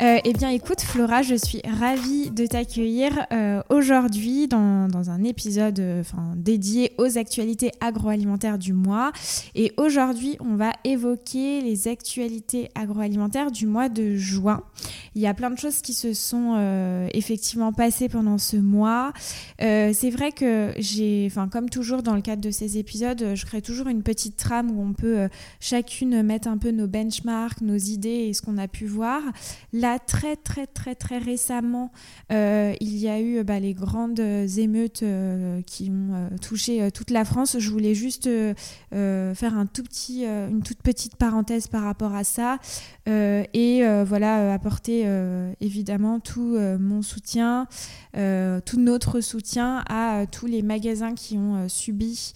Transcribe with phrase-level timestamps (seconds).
[0.00, 5.80] Euh, eh bien, écoute, Flora, je suis ravie de t'accueillir euh, aujourd'hui dans, un épisode
[5.80, 6.02] euh,
[6.36, 9.10] dédié aux actualités agroalimentaires du mois.
[9.56, 14.62] Et aujourd'hui, on va évoquer les actualités agroalimentaires du mois de juin.
[15.18, 19.12] Il y a plein de choses qui se sont euh, effectivement passées pendant ce mois.
[19.60, 23.44] Euh, c'est vrai que j'ai, enfin, comme toujours dans le cadre de ces épisodes, je
[23.44, 25.28] crée toujours une petite trame où on peut
[25.58, 29.20] chacune mettre un peu nos benchmarks, nos idées et ce qu'on a pu voir.
[29.72, 31.90] Là, très très très très récemment,
[32.30, 37.10] euh, il y a eu bah, les grandes émeutes euh, qui ont euh, touché toute
[37.10, 37.56] la France.
[37.58, 38.28] Je voulais juste
[38.90, 42.58] faire un tout petit, une toute petite parenthèse par rapport à ça
[43.06, 45.04] et voilà apporter
[45.60, 47.66] évidemment tout mon soutien,
[48.14, 52.32] tout notre soutien à tous les magasins qui ont subi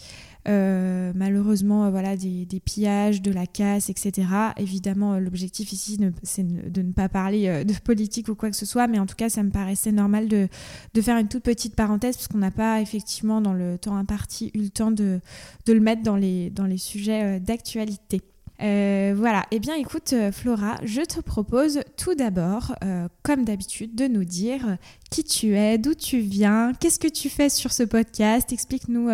[0.49, 4.27] euh, malheureusement, euh, voilà, des, pillages, de la casse, etc.
[4.57, 8.67] Évidemment, euh, l'objectif ici, c'est de ne pas parler de politique ou quoi que ce
[8.67, 10.49] soit, mais en tout cas, ça me paraissait normal de,
[10.95, 14.51] de faire une toute petite parenthèse, parce qu'on n'a pas effectivement, dans le temps imparti,
[14.55, 15.21] eu le temps de,
[15.67, 18.21] de le mettre dans les, dans les sujets d'actualité.
[18.63, 23.97] Euh, voilà, eh bien écoute euh, Flora, je te propose tout d'abord, euh, comme d'habitude,
[23.97, 24.77] de nous dire
[25.11, 29.11] qui tu es, d'où tu viens, qu'est-ce que tu fais sur ce podcast, explique-nous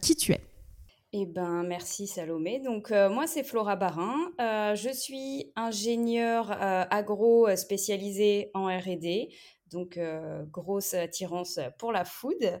[0.00, 0.40] qui tu es.
[1.12, 2.60] Eh ben, merci Salomé.
[2.60, 4.16] Donc, moi, c'est Flora Barin.
[4.38, 9.28] je suis ingénieure agro spécialisée en RD.
[9.70, 9.98] Donc,
[10.50, 12.58] grosse attirance pour la food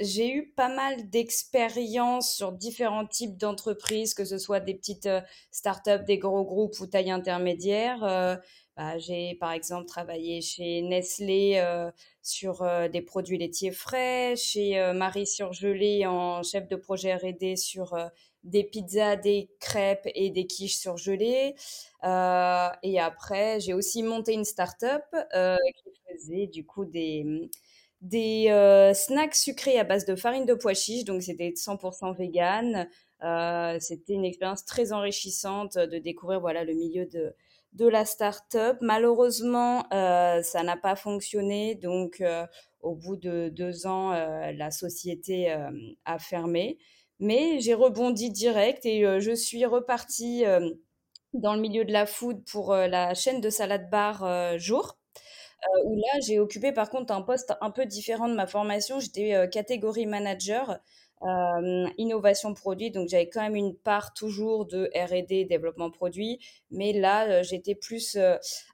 [0.00, 5.08] j'ai eu pas mal d'expériences sur différents types d'entreprises, que ce soit des petites
[5.50, 8.40] startups, des gros groupes ou taille intermédiaire.
[8.76, 11.62] Bah, j'ai par exemple travaillé chez Nestlé
[12.22, 17.96] sur des produits laitiers frais, chez Marie Surgelée en chef de projet R&D sur
[18.44, 21.54] des pizzas, des crêpes et des quiches surgelées.
[22.82, 25.02] et après, j'ai aussi monté une startup
[25.32, 27.48] qui faisait du coup des mmh,
[28.02, 32.88] des euh, snacks sucrés à base de farine de pois chiches, donc c'était 100% vegan.
[33.22, 37.34] Euh, c'était une expérience très enrichissante de découvrir voilà le milieu de
[37.74, 38.76] de la start-up.
[38.82, 42.22] Malheureusement, euh, ça n'a pas fonctionné, donc
[42.80, 45.56] au bout de deux ans, la société
[46.04, 46.78] a fermé.
[47.18, 50.44] Mais j'ai rebondi direct et je suis repartie
[51.32, 54.98] dans le milieu de la food pour la chaîne de salade bar Jour.
[55.64, 59.00] Euh, où là, j'ai occupé par contre un poste un peu différent de ma formation.
[59.00, 60.78] J'étais euh, catégorie manager.
[61.24, 62.90] Euh, innovation produit.
[62.90, 66.40] Donc j'avais quand même une part toujours de R&D, développement produit,
[66.72, 68.18] mais là j'étais plus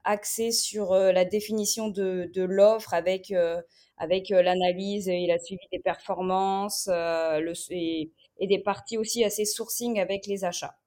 [0.05, 3.35] axée sur la définition de, de l'offre avec
[3.99, 10.01] avec l'analyse et la suivi des performances le, et, et, des parties aussi assez sourcing
[10.01, 10.79] avec les achats.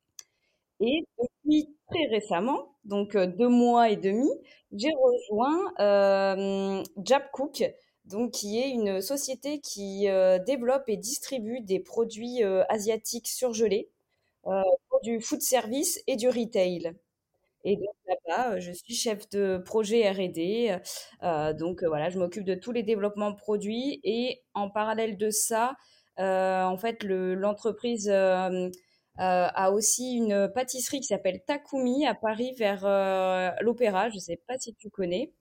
[0.79, 4.29] Et depuis très récemment, donc deux mois et demi,
[4.71, 7.63] j'ai rejoint euh, Jabcook,
[8.05, 13.89] donc qui est une société qui euh, développe et distribue des produits euh, asiatiques surgelés
[14.47, 16.93] euh, pour du food service et du retail.
[17.63, 20.77] Et donc là-bas, je suis chef de projet R&D.
[21.59, 25.75] donc voilà, je m'occupe de tous les développements produits et en parallèle de ça,
[26.17, 28.11] en fait, l'entreprise
[29.19, 34.09] euh, a aussi une pâtisserie qui s'appelle Takumi à Paris vers euh, l'Opéra.
[34.09, 35.31] Je ne sais pas si tu connais.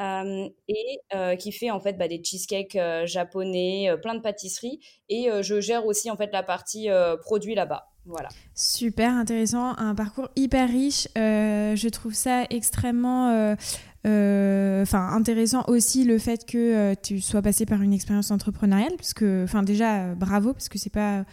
[0.00, 1.00] Euh, et
[1.38, 4.78] qui fait en fait bah, des cheesecakes japonais, plein de pâtisseries.
[5.08, 6.88] Et je gère aussi en fait la partie
[7.22, 7.88] produit là-bas.
[8.06, 8.28] Voilà.
[8.54, 11.08] Super intéressant, un parcours hyper riche.
[11.16, 13.56] je trouve ça extrêmement
[14.04, 19.14] enfin, intéressant aussi le fait que euh, tu sois passé par une expérience entrepreneuriale, parce
[19.14, 21.24] que, enfin, déjà, euh, bravo, parce que c'est pas,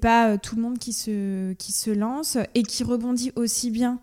[0.00, 4.00] pas tout le monde qui se, lance et qui rebondit aussi bien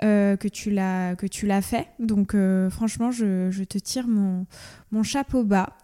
[0.00, 1.88] que tu l'as fait.
[1.98, 2.36] Donc,
[2.70, 4.46] franchement, je, te tire mon,
[4.90, 5.76] mon chapeau bas.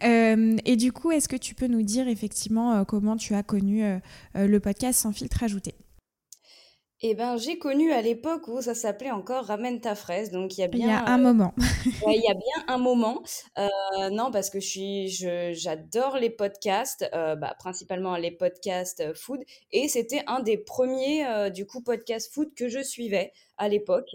[0.02, 3.82] et du coup, est-ce que tu peux nous dire effectivement comment tu as connu
[4.36, 5.74] le podcast sans filtre ajouté?
[7.04, 10.60] Eh ben, j'ai connu à l'époque où ça s'appelait encore Ramène ta fraise, donc il
[10.60, 10.86] y a bien.
[10.86, 11.54] Il y a un euh, moment.
[12.06, 13.22] il y a bien un moment.
[13.58, 15.08] Euh, non, parce que je suis,
[15.54, 19.40] j'adore les podcasts, euh, bah, principalement les podcasts food,
[19.72, 24.10] et c'était un des premiers du coup podcasts food que je suivais à l'époque.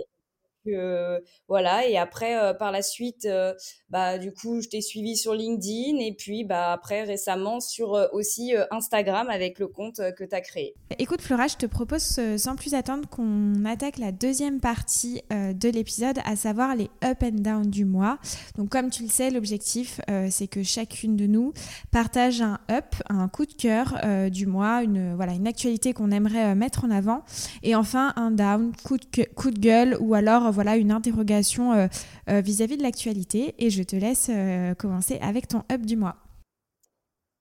[1.47, 1.87] Voilà.
[1.87, 3.53] Et après, euh, par la suite, euh,
[3.89, 8.07] bah, du coup, je t'ai suivi sur LinkedIn et puis bah, après, récemment, sur euh,
[8.11, 10.75] aussi Instagram avec le compte que tu as créé.
[10.99, 16.17] Écoute, Flora, je te propose sans plus attendre qu'on attaque la deuxième partie de l'épisode,
[16.25, 18.17] à savoir les up and down du mois.
[18.57, 19.99] Donc, comme tu le sais, l'objectif,
[20.29, 21.53] c'est que chacune de nous
[21.91, 23.99] partage un up, un coup de cœur
[24.29, 27.23] du mois, une, voilà, une actualité qu'on aimerait mettre en avant.
[27.63, 31.87] Et enfin, un down, coup de, coup de gueule ou alors voilà une interrogation euh,
[32.31, 33.53] euh, vis-à-vis de l'actualité.
[33.59, 36.15] Et je te laisse euh, commencer avec ton up du mois.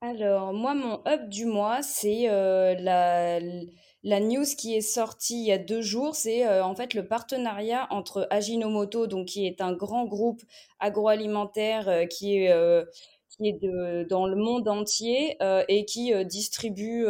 [0.02, 3.40] Alors, moi, mon up du mois, c'est la,
[4.02, 6.14] la news qui est sortie il y a deux jours.
[6.14, 10.42] C'est en fait le partenariat entre Ajinomoto, donc, qui est un grand groupe
[10.78, 12.54] agroalimentaire qui est,
[13.30, 17.06] qui est de, dans le monde entier et qui distribue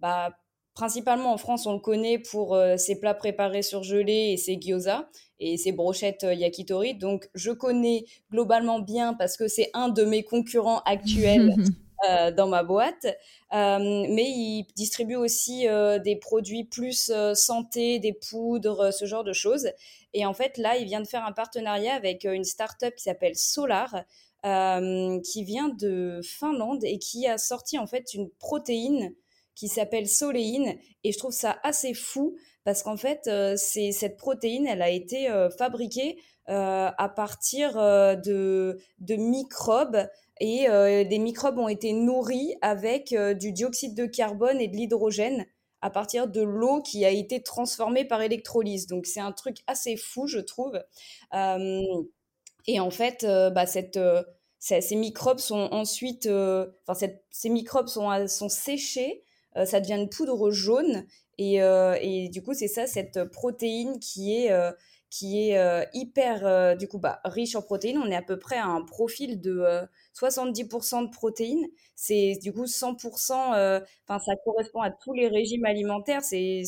[0.00, 0.30] bah,
[0.74, 5.10] principalement en France, on le connaît pour ses plats préparés surgelés et ses gyoza
[5.42, 6.94] et ses brochettes euh, yakitori.
[6.94, 11.54] Donc, je connais globalement bien parce que c'est un de mes concurrents actuels
[12.08, 13.06] euh, dans ma boîte.
[13.52, 15.66] Euh, mais il distribue aussi
[16.04, 19.68] des produits plus santé, des poudres, ce genre de choses.
[20.14, 23.36] Et en fait, là, il vient de faire un partenariat avec une start-up qui s'appelle
[23.36, 24.04] Solar.
[24.42, 29.14] qui vient de Finlande et qui a sorti en fait une protéine
[29.54, 34.16] qui s'appelle soléine et je trouve ça assez fou parce qu'en fait, euh, c'est cette
[34.16, 36.18] protéine, elle a été euh, fabriquée
[36.48, 40.08] euh, à partir de, de microbes
[40.40, 45.46] et les microbes ont été nourris avec du dioxyde de carbone et de l'hydrogène
[45.82, 48.88] à partir de l'eau qui a été transformée par électrolyse.
[48.88, 50.82] Donc c'est un truc assez fou, je trouve.
[52.66, 54.00] et en fait, bah, cette,
[54.58, 56.28] ces microbes sont ensuite,
[56.88, 59.22] enfin ces microbes sont, sont séchés,
[59.64, 61.06] ça devient une poudre jaune
[61.40, 64.72] euh, et, du coup, c'est ça, cette protéine qui est, euh,
[65.10, 67.98] qui est euh, hyper, du coup, bah, riche en protéines.
[67.98, 69.64] On est à peu près à un profil de
[70.14, 71.66] 70% de protéines.
[71.94, 76.22] C'est du coup 100%, enfin, ça correspond à tous les régimes alimentaires.
[76.22, 76.62] C'est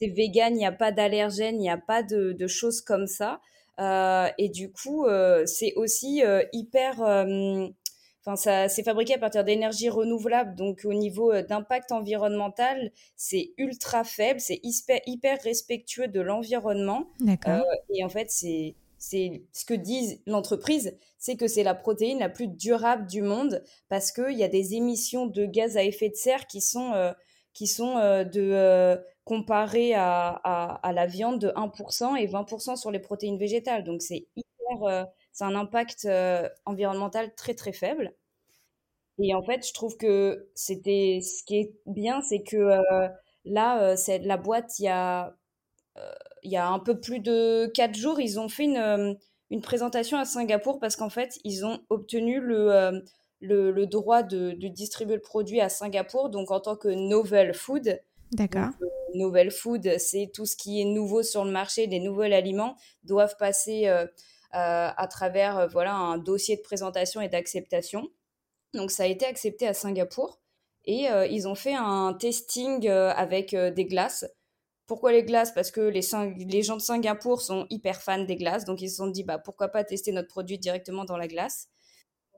[0.00, 3.40] vegan, il n'y a pas d'allergènes, il n'y a pas de, de, choses comme ça.
[4.38, 5.06] et du coup,
[5.46, 7.02] c'est aussi hyper
[8.26, 13.52] Enfin, ça c'est fabriqué à partir d'énergie renouvelable, donc au niveau euh, d'impact environnemental, c'est
[13.58, 17.08] ultra faible, c'est hyper, respectueux de l'environnement.
[17.20, 17.60] D'accord.
[17.60, 22.18] Euh, et en fait, c'est c'est ce que disent l'entreprise, c'est que c'est la protéine
[22.18, 26.08] la plus durable du monde parce qu'il y a des émissions de gaz à effet
[26.08, 27.12] de serre qui sont, euh,
[27.52, 33.36] qui sont de, comparées à, à, la viande de 1% et 20% sur les protéines
[33.36, 33.84] végétales.
[33.84, 38.14] Donc c'est hyper c'est un impact euh, environnemental très très faible.
[39.18, 43.08] Et en fait, je trouve que c'était ce qui est bien, c'est que euh,
[43.44, 45.36] là, euh, c'est la boîte, il y a
[46.42, 49.16] il y a un peu plus de quatre jours, ils ont fait une,
[49.50, 53.04] une présentation à Singapour parce qu'en fait, ils ont obtenu le,
[53.40, 58.00] le, droit de, de, distribuer le produit à Singapour, donc en tant que novel food.
[58.32, 58.70] D'accord.
[59.14, 63.36] novel food, c'est tout ce qui est nouveau sur le marché, des nouveaux aliments doivent
[63.36, 63.88] passer
[64.54, 68.08] à travers euh, voilà, un dossier de présentation et d'acceptation.
[68.74, 70.40] Donc ça a été accepté à Singapour
[70.84, 74.26] et euh, ils ont fait un testing avec des glaces.
[74.86, 75.52] Pourquoi les glaces?
[75.52, 76.02] Parce que les,
[76.46, 79.38] les, gens de Singapour sont hyper fans des glaces, donc ils se sont dit bah,
[79.38, 81.68] pourquoi pas tester notre produit directement dans la glace?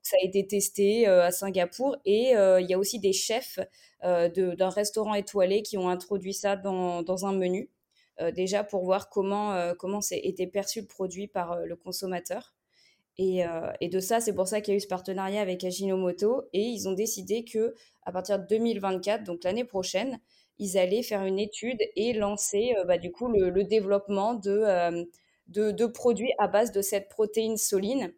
[0.02, 3.58] ça a été testé à Singapour et il y a aussi des chefs
[4.04, 7.70] d'un restaurant étoilé qui ont introduit ça dans, dans un menu.
[8.20, 12.54] Euh, déjà pour voir comment, euh, comment été perçu le produit par euh, le consommateur.
[13.18, 13.44] Et,
[13.80, 16.42] et, de ça, c'est pour ça qu'il y a eu ce partenariat avec Ajinomoto.
[16.52, 20.20] Et ils ont décidé que à partir de 2024, donc l'année prochaine,
[20.58, 25.06] ils allaient faire une étude et lancer bah, du coup le, développement de,
[25.48, 28.12] de, de, produits à base de cette protéine soline.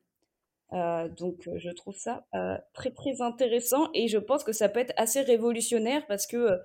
[0.73, 2.26] donc je trouve ça
[2.73, 6.59] très très intéressant et je pense que ça peut être assez révolutionnaire parce que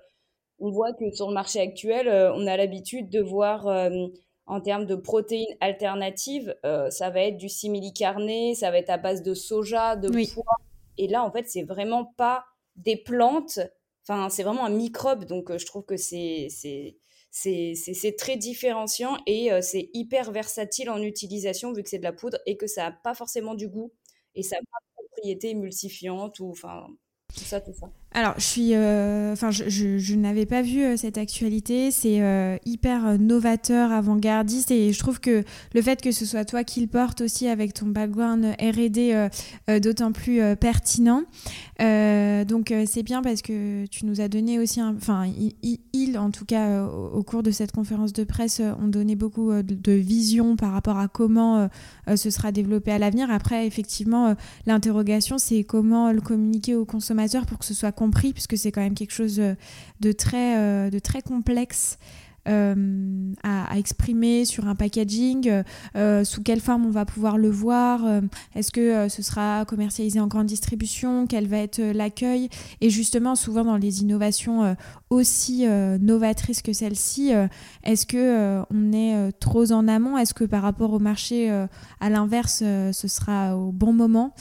[0.58, 4.06] on voit que sur le marché actuel, euh, on a l'habitude de voir euh,
[4.46, 8.98] en termes de protéines alternatives, euh, ça va être du simili-carné, ça va être à
[8.98, 10.44] base de soja, de pois.
[10.96, 12.44] Et là, en fait, c'est vraiment pas
[12.76, 13.58] des plantes.
[14.06, 15.24] Enfin, c'est vraiment un microbe.
[15.24, 16.48] Donc, je trouve que c'est
[17.30, 22.38] c'est très différenciant et c'est hyper versatile en utilisation vu que c'est de la poudre
[22.46, 23.92] et que ça n'a pas forcément du goût
[24.36, 26.86] et ça n'a pas de propriétés émulsifiantes ou enfin
[27.34, 27.90] tout ça, tout ça.
[28.16, 31.90] Alors, je suis, euh, enfin, je, n'avais pas vu euh, cette actualité.
[31.90, 35.42] C'est euh, hyper novateur, avant-gardiste, et je trouve que
[35.74, 39.28] le fait que ce soit toi qui le porte aussi avec ton background R&D,
[39.80, 41.22] d'autant plus pertinent.
[41.80, 45.26] donc, c'est bien parce que tu nous as donné aussi, enfin,
[45.92, 49.62] il, en tout cas, au, cours de cette conférence de presse, ont donné beaucoup de,
[49.62, 51.68] de vision par rapport à comment
[52.14, 53.30] ce sera développé à l'avenir.
[53.32, 58.72] Après, effectivement, l'interrogation, c'est comment le communiquer aux consommateurs pour que ce soit puisque c'est
[58.72, 59.54] quand même quelque chose euh,
[60.00, 61.98] de très, euh, de très complexe.
[62.48, 65.62] Euh, à, exprimer sur un packaging,
[66.24, 68.02] sous quelle forme on va pouvoir le voir,
[68.54, 72.48] est-ce que ce sera commercialisé en grande distribution, quel va être l'accueil,
[72.80, 74.76] et justement souvent dans les innovations
[75.10, 77.32] aussi novatrices que celle-ci,
[77.82, 82.58] est-ce que on est trop en amont, est-ce que par rapport au marché à l'inverse
[82.58, 84.34] ce sera au bon moment?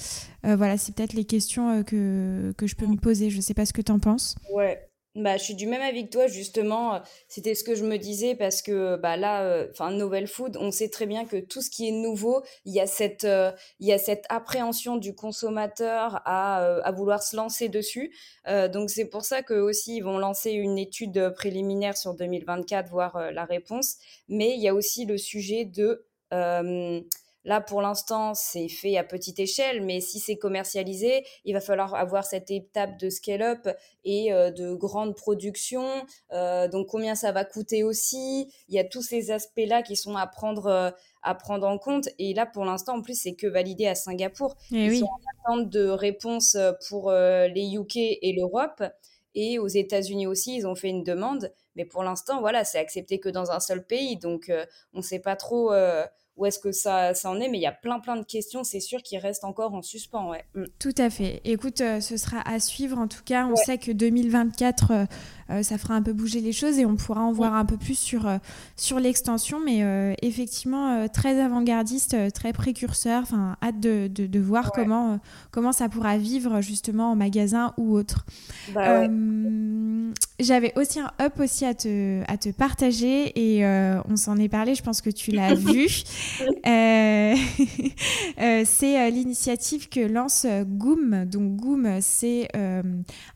[0.46, 3.30] Euh, voilà, c'est peut-être les questions euh, que, que je peux me poser.
[3.30, 4.36] Je ne sais pas ce que tu en penses.
[4.52, 7.02] Ouais, bah, je suis du même avis que toi, justement.
[7.28, 10.72] C'était ce que je me disais parce que bah, là, euh, enfin, Novel Food, on
[10.72, 13.28] sait très bien que tout ce qui est nouveau, il y a cette,
[13.80, 18.14] y a cette appréhension du consommateur à, à vouloir se lancer dessus.
[18.48, 23.32] donc, c'est pour ça qu'eux aussi, ils vont lancer une étude préliminaire sur 2024, voir
[23.32, 23.98] la réponse.
[24.30, 26.06] Mais il y a aussi le sujet de
[27.46, 31.94] Là, pour l'instant, c'est fait à petite échelle, mais si c'est commercialisé, il va falloir
[31.94, 33.68] avoir cette étape de scale-up
[34.06, 35.86] et euh, de grande production.
[36.32, 38.50] Euh, donc, combien ça va coûter aussi?
[38.70, 42.08] Il y a tous ces aspects-là qui sont à prendre, euh, à prendre en compte.
[42.18, 44.56] Et là, pour l'instant, en plus, c'est que validé à Singapour.
[44.72, 46.58] Et eh Ils sont en attente de réponse
[46.88, 48.84] pour les UK et l'Europe.
[49.36, 51.52] Et aux États-Unis aussi, ils ont fait une demande.
[51.76, 54.16] Mais pour l'instant, voilà, c'est accepté que dans un seul pays.
[54.16, 54.52] Donc,
[54.94, 55.72] on ne sait pas trop
[56.36, 58.64] où est-ce que ça, ça en est, mais il y a plein plein de questions,
[58.64, 60.30] c'est sûr, qui restent encore en suspens.
[60.30, 60.44] Ouais.
[60.56, 60.64] Mm.
[60.80, 61.42] Tout à fait.
[61.44, 62.98] Écoute, euh, ce sera à suivre.
[62.98, 65.08] En tout cas, on sait que 2024
[65.50, 67.78] euh, ça fera un peu bouger les choses et on pourra en voir un peu
[67.78, 68.38] plus sur, euh,
[68.76, 69.60] sur l'extension.
[69.60, 73.24] Mais euh, effectivement, très avant-gardiste, très précurseur.
[73.24, 75.20] Enfin, hâte de, de, voir comment,
[75.52, 78.26] comment ça pourra vivre justement en magasin ou autre.
[78.74, 79.08] Bah
[80.44, 83.66] j'avais aussi un up aussi à te, à te partager et
[84.08, 85.88] on s'en est parlé, je pense que tu l'as vu.
[88.66, 91.26] c'est l'initiative que lance Goom.
[91.26, 92.50] Donc Goom, c'est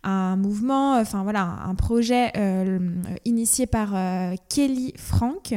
[0.03, 2.79] un mouvement, enfin voilà, un projet euh,
[3.25, 5.53] initié par euh, Kelly Frank.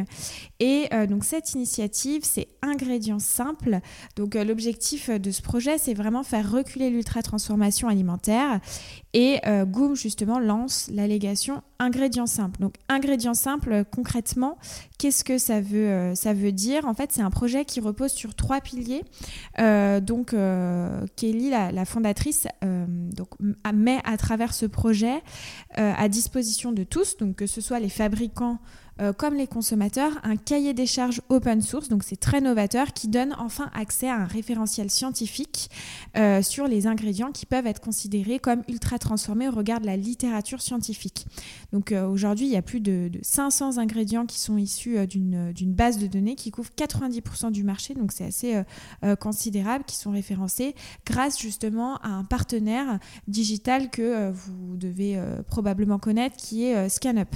[0.61, 3.81] Et euh, donc cette initiative, c'est ingrédients simples.
[4.17, 8.61] Donc l'objectif de ce projet, c'est vraiment faire reculer l'ultra-transformation alimentaire.
[9.13, 12.61] Et Goom, justement, lance l'allégation ingrédients simples.
[12.61, 14.57] Donc ingrédients simples, concrètement,
[14.99, 16.87] qu'est-ce que ça veut, ça veut dire?
[16.87, 19.03] En fait, c'est un projet qui repose sur trois piliers.
[19.59, 20.35] donc
[21.17, 23.31] Kelly, la, la fondatrice, donc,
[23.75, 25.23] met à travers ce projet
[25.75, 28.59] à disposition de tous, donc que ce soit les fabricants
[29.01, 33.09] euh, comme les consommateurs, un cahier des charges open source, donc c'est très novateur, qui
[33.09, 35.71] donne enfin accès à un référentiel scientifique
[36.17, 39.97] euh, sur les ingrédients qui peuvent être considérés comme ultra transformés au regard de la
[39.97, 41.27] littérature scientifique.
[41.73, 45.99] Donc euh, aujourd'hui, il y a plus de, 500 ingrédients qui sont issus d'une base
[45.99, 48.63] de données qui couvre 90% du marché, donc c'est assez
[49.21, 56.37] considérable, qui sont référencés grâce justement à un partenaire digital que vous devez probablement connaître,
[56.37, 57.35] qui est ScanUp.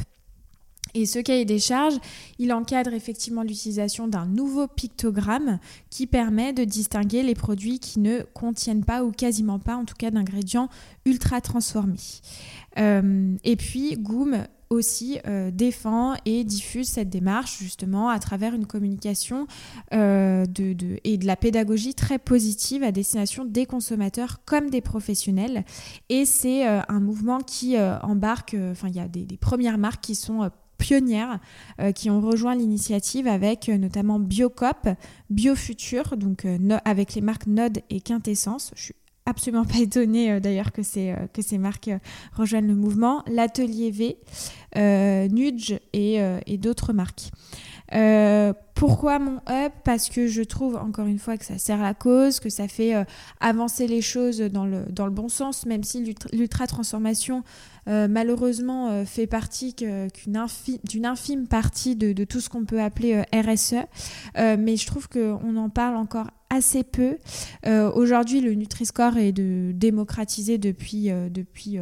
[0.95, 1.99] Et ce cahier des charges,
[2.39, 5.59] il encadre effectivement l'utilisation d'un nouveau pictogramme
[5.91, 9.97] qui permet de distinguer les produits qui ne contiennent pas ou quasiment pas, en tout
[9.99, 10.69] cas, d'ingrédients
[11.05, 11.97] ultra transformés.
[12.79, 18.67] Euh, et puis, Goom aussi euh, défend et diffuse cette démarche justement à travers une
[18.67, 19.47] communication
[19.93, 20.47] euh,
[21.05, 25.65] et de la pédagogie très positive à destination des consommateurs comme des professionnels.
[26.09, 30.51] Et c'est un mouvement qui embarque, enfin il y a des, premières marques qui sont
[30.79, 31.39] pionnières
[31.81, 34.89] euh, qui ont rejoint l'initiative avec euh, notamment Biocop,
[35.31, 38.73] Biofuture, donc euh, avec les marques Node et Quintessence.
[38.77, 38.95] Je suis
[39.27, 41.91] absolument pas étonnée d'ailleurs que ces, que ces marques
[42.33, 43.23] rejoignent le mouvement.
[43.27, 44.19] L'Atelier V,
[45.31, 47.31] Nudge et, et d'autres marques.
[48.75, 52.41] Pourquoi mon up Parce que je trouve encore une fois que ça sert la cause,
[52.41, 52.95] que ça fait
[53.41, 57.45] avancer les choses dans le, dans le bon sens, même si l'ultra-transformation
[57.87, 63.41] euh, malheureusement euh, fait partie d'une infime partie de, tout ce qu'on peut appeler euh,
[63.41, 63.87] RSE.
[64.37, 67.19] mais je trouve qu'on en parle encore assez peu.
[67.95, 71.79] Aujourd'hui, le Nutri-Score est de, démocratisé depuis, depuis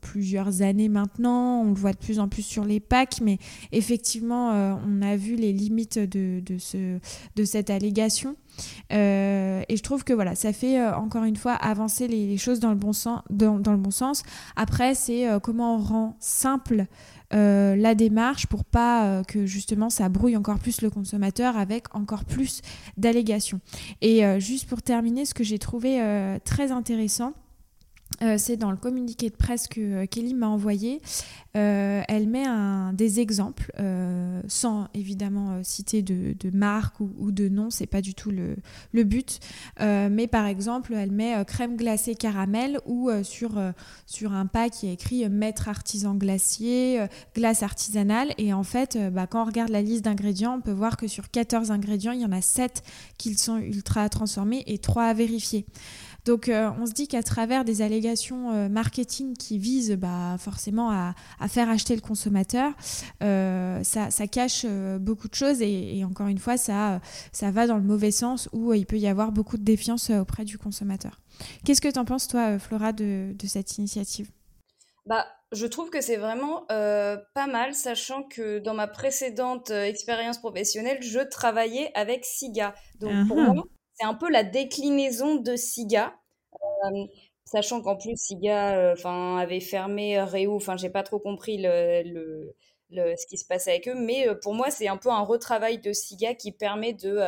[0.00, 1.62] plusieurs années maintenant.
[1.62, 3.38] On le voit de plus en plus sur les packs, mais
[3.72, 4.50] effectivement,
[4.86, 6.98] on a vu les limites de, de, ce,
[7.36, 8.36] de cette allégation.
[8.90, 12.76] et je trouve que voilà, ça fait encore une fois avancer les, choses dans le
[12.76, 13.20] bon sens.
[13.30, 14.22] Dans, dans le bon sens.
[14.56, 16.86] Après, c'est comment on rend simple
[17.34, 21.94] euh, la démarche pour pas euh, que justement ça brouille encore plus le consommateur avec
[21.94, 22.62] encore plus
[22.96, 23.60] d'allégations.
[24.00, 26.00] Et euh, juste pour terminer, ce que j'ai trouvé
[26.44, 27.32] très intéressant,
[28.22, 31.00] euh, c'est dans le communiqué de presse que euh, Kelly m'a envoyé.
[31.56, 32.44] Euh, elle met
[32.92, 33.72] des exemples,
[34.46, 39.40] sans évidemment citer de, marque ou, de nom, c'est pas du tout le, but.
[39.80, 43.58] mais par exemple, elle met crème glacée caramel ou sur,
[44.04, 48.34] sur un pack qui est écrit maître artisan glacier, glace artisanale.
[48.36, 51.30] Et en fait, bah, quand on regarde la liste d'ingrédients, on peut voir que sur
[51.30, 52.82] 14 ingrédients, il y en a 7
[53.16, 55.64] qui sont ultra transformés et 3 à vérifier.
[56.26, 60.90] Donc euh, on se dit qu'à travers des allégations euh, marketing qui visent bah, forcément
[60.90, 61.14] à,
[61.48, 62.72] faire acheter le consommateur,
[63.22, 64.66] euh, ça, cache
[64.98, 68.74] beaucoup de choses et, encore une fois, ça, ça va dans le mauvais sens où
[68.74, 71.20] il peut y avoir beaucoup de défiance auprès du consommateur.
[71.64, 74.28] Qu'est-ce que tu en penses, toi, Flora, de, cette initiative?
[75.06, 80.98] Bah, je trouve que c'est vraiment pas mal, sachant que dans ma précédente expérience professionnelle,
[81.02, 82.74] je travaillais avec SIGA.
[82.98, 83.62] Donc pour moi,
[83.98, 86.14] c'est un peu la déclinaison de Siga.
[86.84, 87.06] Euh,
[87.44, 88.94] sachant qu'en plus, Siga euh,
[89.38, 92.02] avait fermé Réou, enfin, j'ai pas trop compris le,
[92.90, 95.22] le, ce qui se passe avec eux, mais euh, pour moi, c'est un peu un
[95.22, 97.20] retravail de Siga qui permet de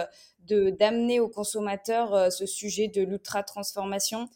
[0.49, 4.31] d'amener aux consommateurs ce sujet de l'ultra-transformation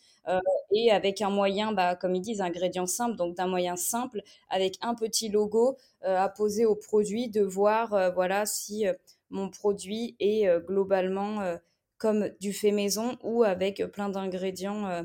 [0.73, 4.21] et avec un moyen, bah, comme ils disent, ingrédient simple, donc d'un moyen simple,
[4.51, 8.85] avec un petit logo à poser au produit, de voir voilà, si
[9.31, 11.57] mon produit est globalement
[12.03, 15.05] comme du fait maison ou avec plein d'ingrédients euh,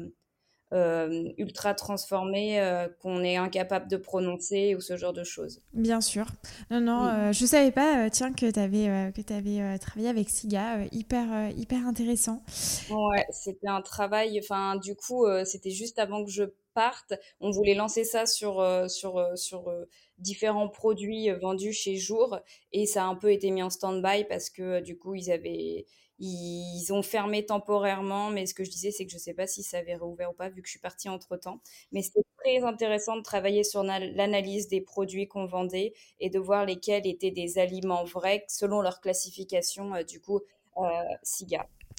[0.73, 5.61] euh, ultra transformés euh, qu'on est incapable de prononcer ou ce genre de choses.
[5.73, 6.25] Bien sûr.
[6.71, 10.85] Non, non, je savais pas, tiens, que tu avais, que avais travaillé avec Siga.
[10.91, 12.41] hyper, hyper intéressant.
[12.89, 17.13] Ouais, c'était un travail, enfin, du coup, c'était juste avant que je parte.
[17.39, 19.71] On voulait lancer ça sur, sur, sur
[20.17, 22.39] différents produits vendus chez Jour
[22.71, 25.85] et ça a un peu été mis en stand-by parce que du coup, ils avaient
[26.19, 29.47] ils ont fermé temporairement, mais ce que je disais, c'est que je ne sais pas
[29.47, 31.59] si ça avait réouvert ou pas, vu que je suis partie entre-temps.
[31.91, 36.65] Mais c'était très intéressant de travailler sur l'analyse des produits qu'on vendait et de voir
[36.65, 40.41] lesquels étaient des aliments vrais selon leur classification, euh, du coup,
[40.77, 40.81] euh.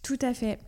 [0.03, 0.59] Tout à fait.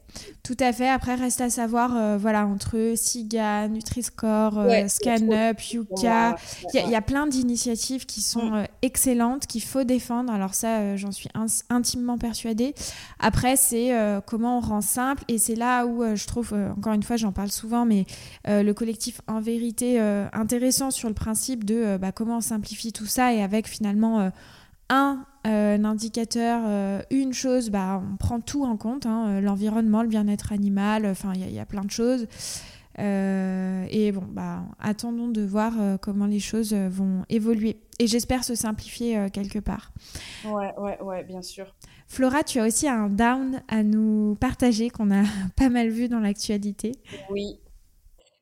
[0.42, 0.88] Tout à fait.
[0.88, 6.36] Après, reste à savoir, euh, voilà, entre SIGA, Nutri-Score, euh, ScanUp, Yuka,
[6.74, 8.54] il y, a plein d'initiatives qui sont mm.
[8.54, 10.32] euh, excellentes, qu'il faut défendre.
[10.32, 11.28] Alors ça, j'en suis
[11.68, 12.74] intimement persuadée.
[13.18, 13.92] Après, c'est
[14.26, 15.22] comment on rend simple.
[15.28, 18.06] Et c'est là où je trouve, encore une fois, j'en parle souvent, mais
[18.46, 20.00] le collectif En Vérité,
[20.32, 24.30] intéressant sur le principe de bah, comment on simplifie tout ça et avec finalement
[24.90, 30.02] un, euh, indicateur, euh, une chose, bah, on prend tout en compte, hein, euh, l'environnement,
[30.02, 32.26] le bien-être animal, enfin il y, a plein de choses.
[32.98, 35.72] et bon, bah, attendons de voir
[36.02, 37.80] comment les choses vont évoluer.
[37.98, 39.92] Et j'espère se simplifier quelque part.
[40.44, 41.74] Ouais, ouais, ouais, bien sûr.
[42.06, 45.22] Flora, tu as aussi un down à nous partager qu'on a
[45.56, 46.92] pas mal vu dans l'actualité.
[47.30, 47.58] Oui.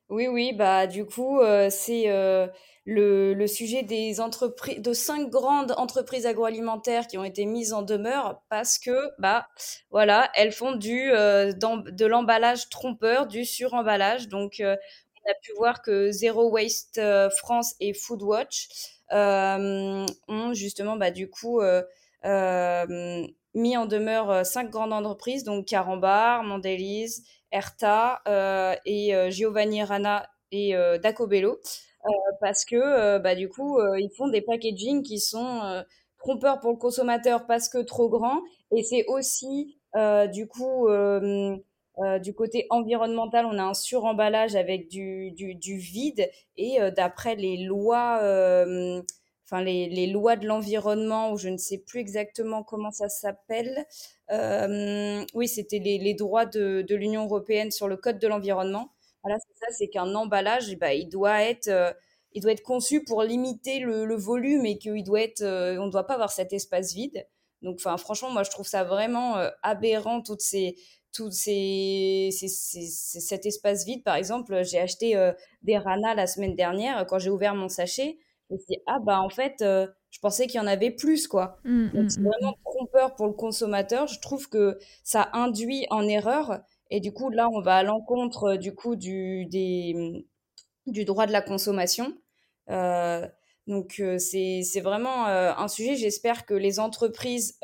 [0.09, 2.07] Oui, oui, bah du coup, c'est
[2.89, 8.41] le, sujet des entreprises, de cinq grandes entreprises agroalimentaires qui ont été mises en demeure
[8.49, 9.47] parce que, bah,
[9.91, 14.27] voilà, elles font du, euh, de l'emballage trompeur, du suremballage.
[14.27, 14.75] Donc, euh,
[15.25, 18.67] on a pu voir que Zero Waste euh, France et Foodwatch
[19.11, 21.61] ont justement, bah, du coup,
[23.55, 27.07] mis en demeure cinq grandes entreprises, donc Carambar, Mondelez,
[27.51, 28.21] Erta
[28.85, 31.59] et Giovanni Rana et Dacobello.
[32.05, 32.09] Euh,
[32.39, 35.83] parce que euh, bah, du coup, euh, ils font des packaging qui sont
[36.17, 38.41] trompeurs pour le consommateur parce que trop grands.
[38.75, 39.77] Et c'est aussi,
[40.33, 40.87] du coup,
[42.21, 46.29] du côté environnemental, on a un suremballage avec du, du, du vide.
[46.57, 48.17] Et d'après les lois,
[49.45, 53.85] enfin les, les, lois de l'environnement, ou je ne sais plus exactement comment ça s'appelle.
[55.33, 58.91] Oui, c'était les, les, droits de, de l'Union européenne sur le code de l'environnement.
[59.23, 61.91] Voilà, c'est ça, c'est qu'un emballage, bah, il doit être, euh,
[62.33, 65.91] il doit être conçu pour limiter le, volume et qu'il doit être, euh, on ne
[65.91, 67.27] doit pas avoir cet espace vide.
[67.61, 70.77] Donc, enfin, franchement, moi, je trouve ça vraiment euh, aberrant toutes ces,
[71.13, 74.03] toutes ces, cet espace vide.
[74.03, 75.31] Par exemple, j'ai acheté
[75.63, 77.05] des Rana la semaine dernière.
[77.07, 78.17] Quand j'ai ouvert mon sachet,
[78.49, 79.63] je me suis dit, ah bah en fait,
[80.11, 81.59] je pensais qu'il y en avait plus, quoi.
[81.63, 84.07] Mmh, Donc, mmh, c'est mmh, vraiment trompeur pour le consommateur.
[84.07, 88.55] Je trouve que ça induit en erreur et du coup, là, on va à l'encontre
[88.55, 90.25] du coup du, des,
[90.87, 92.13] du droit de la consommation.
[92.69, 93.27] Euh,
[93.67, 95.95] donc, euh, c'est vraiment euh, un sujet.
[95.95, 97.59] J'espère que les entreprises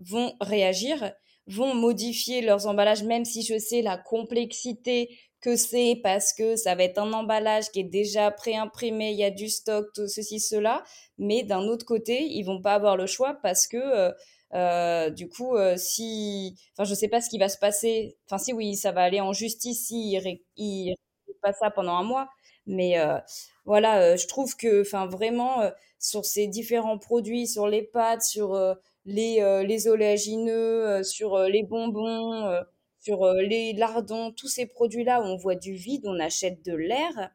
[0.00, 1.12] vont réagir.
[1.46, 6.74] vont modifier leurs emballages, même si je sais la complexité que c'est parce que ça
[6.74, 10.40] va être un emballage qui est déjà préimprimé, il y a du stock, tout ceci,
[10.40, 10.82] cela.
[11.18, 14.12] Mais d'un autre côté, ils vont pas avoir le choix parce que euh,
[14.54, 18.16] euh, du coup, euh, si, enfin, je sais pas ce qui va se passer.
[18.26, 20.18] Enfin, si oui, ça va aller en justice si
[20.56, 20.94] il,
[21.42, 22.28] pas ça pendant un mois.
[22.66, 22.96] Mais
[23.64, 25.62] voilà, je trouve que, enfin, vraiment,
[25.98, 28.58] sur ces différents produits, sur les pâtes, sur
[29.06, 32.50] les, les oléagineux, sur les bonbons
[33.08, 37.30] sur les lardons, tous ces produits-là où on voit du vide, on achète de l'air.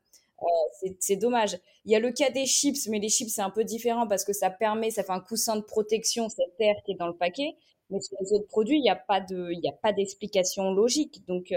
[1.00, 1.58] c'est dommage.
[1.86, 4.24] Il y a le cas des chips, mais les chips, c'est un peu différent parce
[4.24, 7.18] que ça permet, ça fait un coussin de protection, cet air qui est dans le
[7.18, 7.56] paquet.
[7.90, 9.52] Mais sur les autres produits, il n'y a pas de,
[9.96, 11.26] d'explication logique.
[11.28, 11.52] Donc,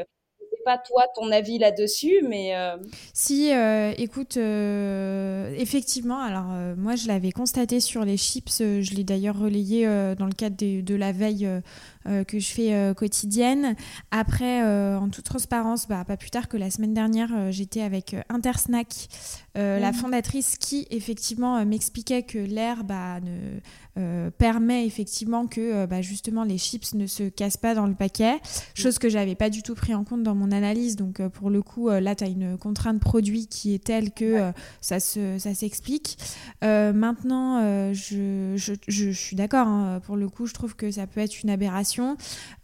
[0.66, 2.57] pas toi ton avis là-dessus, mais...
[2.57, 2.76] Euh,
[3.14, 9.05] si, euh, écoute, euh, effectivement, alors moi je l'avais constaté sur les chips, je l'ai
[9.05, 9.87] d'ailleurs relayé
[10.18, 11.48] dans le cadre de la veille
[12.27, 13.75] que je fais quotidienne.
[14.11, 19.09] Après, en toute transparence, bah, pas plus tard que la semaine dernière, j'étais avec Intersnack,
[19.55, 19.95] la mmh.
[19.95, 23.61] fondatrice qui effectivement m'expliquait que l'air bah, ne
[23.99, 27.95] euh, permet effectivement que euh, bah, justement les chips ne se cassent pas dans le
[27.95, 28.35] paquet,
[28.75, 30.97] chose que j'avais pas du tout pris en compte dans mon analyse.
[30.97, 34.53] Donc euh, pour le coup, là, tu as une contrainte produit qui est telle que
[34.83, 36.19] ça, se, ça s'explique.
[36.62, 41.21] maintenant, je, je, je, suis d'accord, hein, pour le coup, je trouve que ça peut
[41.21, 41.96] être une aberration.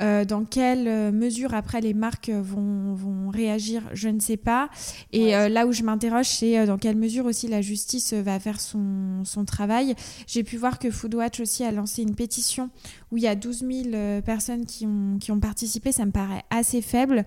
[0.00, 4.68] Dans quelle mesure après les marques vont, vont réagir, je ne sais pas.
[5.12, 9.24] Et là où je m'interroge, c'est dans quelle mesure aussi la justice va faire son,
[9.24, 9.94] son travail.
[10.26, 12.70] J'ai pu voir que Foodwatch aussi a lancé une pétition
[13.10, 15.92] où il y a 12 000 euh, personnes qui ont, qui ont participé.
[15.92, 17.24] Ça me paraît assez faible.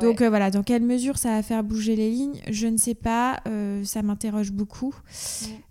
[0.00, 2.94] Donc euh, voilà, dans quelle mesure ça va faire bouger les lignes Je ne sais
[2.94, 3.40] pas.
[3.46, 4.94] Euh, ça m'interroge beaucoup.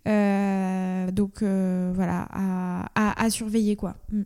[0.06, 3.96] donc voilà, à, à, surveiller quoi.
[4.12, 4.24] Mm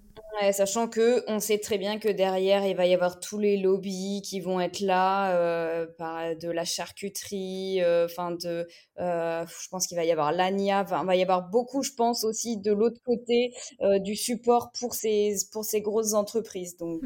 [0.52, 4.22] sachant que on sait très bien que derrière il va y avoir tous les lobbies
[4.24, 8.68] qui vont être là, euh, par, de la charcuterie, euh, enfin de,
[9.00, 12.24] euh, je pense qu'il va y avoir l'ANIA, il va y avoir beaucoup, je pense
[12.24, 13.54] aussi de l'autre côté
[14.02, 16.78] du support pour ces pour ces grosses entreprises.
[16.78, 17.02] Donc,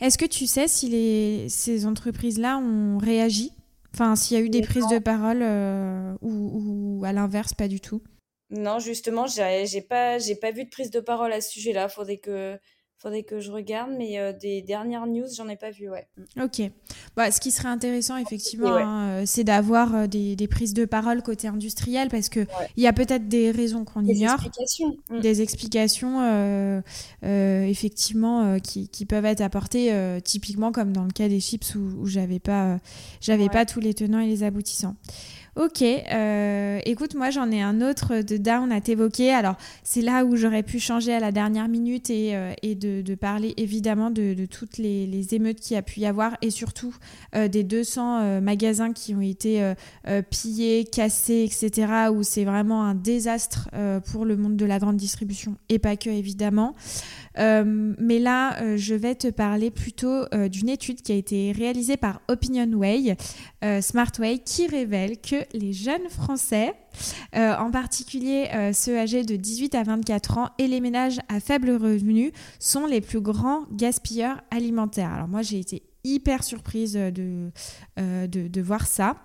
[0.00, 3.52] est-ce que tu sais si les, ces entreprises-là ont réagi,
[3.94, 5.42] enfin s'il y a eu des prises de parole
[6.22, 8.02] ou, ou à l'inverse pas du tout?
[8.52, 11.88] Non, justement, j'ai pas, j'ai pas vu de prise de parole à ce sujet-là.
[11.88, 12.58] Faudrait que,
[12.98, 16.06] faudrait que je regarde, mais euh, des dernières news, j'en ai pas vu, ouais.
[16.40, 16.60] Ok.
[17.16, 20.84] Bah, ce qui serait intéressant, effectivement, hein, euh, c'est d'avoir euh, des, des, prises de
[20.84, 24.96] parole côté industriel, parce que il y a peut-être des raisons qu'on ignore, explications.
[25.08, 25.20] Mm.
[25.20, 26.82] des explications,
[27.22, 32.06] effectivement, qui, qui, peuvent être apportées, typiquement comme dans le cas des chips où, où
[32.06, 32.78] j'avais pas,
[33.22, 34.94] j'avais pas tous les tenants et les aboutissants.
[35.54, 39.34] Ok, euh, écoute, moi j'en ai un autre de down à t'évoquer.
[39.34, 43.52] Alors c'est là où j'aurais pu changer à la dernière minute et, euh, de, parler
[43.58, 46.94] évidemment de, toutes les, les, émeutes qu'il y a pu y avoir et surtout
[47.34, 49.74] euh, des 200 magasins qui ont été
[50.30, 52.08] pillés, cassés, etc.
[52.10, 53.68] où c'est vraiment un désastre
[54.10, 56.74] pour le monde de la grande distribution et pas que évidemment.
[57.38, 61.52] Euh, mais là, euh, je vais te parler plutôt euh, d'une étude qui a été
[61.52, 63.16] réalisée par OpinionWay,
[63.80, 66.74] Smartway, qui révèle que les jeunes Français,
[67.32, 72.32] en particulier ceux âgés de 18 à 24 ans et les ménages à faible revenu,
[72.58, 75.12] sont les plus grands gaspilleurs alimentaires.
[75.12, 77.50] Alors moi, j'ai été hyper surprise de,
[77.96, 79.16] de, de voir ça.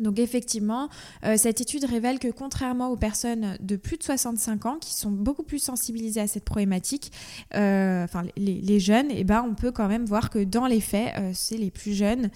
[0.00, 0.88] Donc effectivement,
[1.24, 5.10] euh, cette étude révèle que contrairement aux personnes de plus de 65 ans qui sont
[5.10, 7.12] beaucoup plus sensibilisées à cette problématique,
[7.54, 11.12] euh, enfin les, jeunes, eh ben, on peut quand même voir que dans les faits,
[11.18, 12.30] euh, c'est les plus jeunes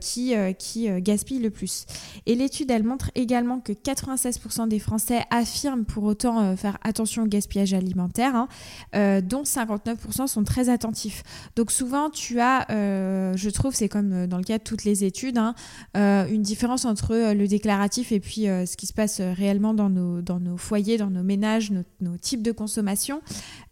[0.00, 1.86] qui, qui gaspillent le plus.
[2.26, 7.26] Et l'étude, elle montre également que 96% des Français affirment pour autant faire attention au
[7.26, 11.22] gaspillage alimentaire, hein, dont 59% sont très attentifs.
[11.56, 15.38] Donc souvent, tu as, je trouve, c'est comme dans le cas de toutes les études,
[15.38, 15.54] hein,
[15.94, 19.74] une différence entre euh, le déclaratif et puis euh, ce qui se passe euh, réellement
[19.74, 23.20] dans nos, foyers, dans nos ménages, nos, types de consommation.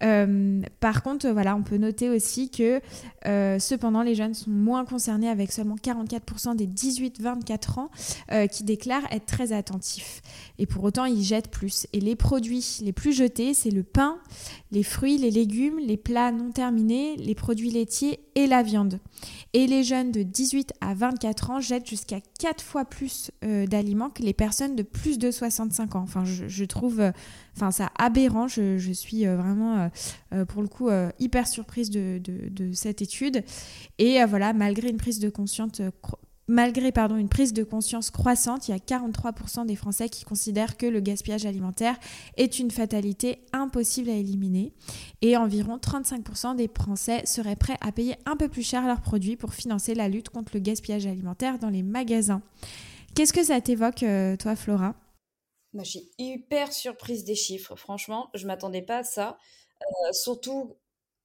[0.00, 2.80] par contre, on peut noter aussi que
[3.58, 7.90] cependant, les jeunes sont moins concernés avec seulement 44% des 18-24 ans
[8.48, 10.22] qui déclarent être très attentifs.
[10.58, 11.86] Et pour autant, ils jettent plus.
[11.92, 14.18] Et les produits les plus jetés, c'est le pain,
[14.72, 19.00] les fruits, les légumes, les plats non terminés, les produits laitiers et la viande.
[19.52, 24.10] Et les jeunes de 18 à 24 ans jettent jusqu'à 4 fois plus euh, d'aliments
[24.10, 26.00] que les personnes de plus de 65 ans.
[26.00, 27.12] Enfin, je, trouve euh,
[27.70, 28.48] ça aberrant.
[28.48, 29.90] Je, suis euh, vraiment,
[30.48, 30.88] pour le coup,
[31.18, 32.20] hyper surprise de,
[32.72, 33.44] cette étude.
[33.98, 35.80] Et voilà, malgré une prise de conscience
[36.48, 40.86] malgré une prise de conscience croissante, il y a 43% des Français qui considèrent que
[40.86, 41.96] le gaspillage alimentaire
[42.36, 44.72] est une fatalité impossible à éliminer.
[45.22, 49.36] Et environ 35% des Français seraient prêts à payer un peu plus cher leurs produits
[49.36, 52.42] pour financer la lutte contre le gaspillage alimentaire dans les magasins.
[53.14, 54.94] Qu'est-ce que ça t'évoque, euh, toi, Flora?
[55.72, 57.74] Bah, Je suis hyper surprise des chiffres.
[57.76, 59.38] Franchement, je ne m'attendais pas à ça.
[59.82, 60.76] Euh, surtout